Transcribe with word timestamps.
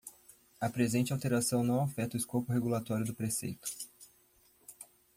A 0.59 0.67
presente 0.67 1.13
alteração 1.13 1.63
não 1.63 1.83
afeta 1.83 2.15
o 2.15 2.19
escopo 2.19 2.51
regulatório 2.51 3.05
do 3.05 3.13
preceito. 3.13 3.69